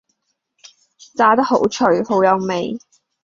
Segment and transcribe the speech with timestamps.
[1.15, 2.75] 炸得好脆好有味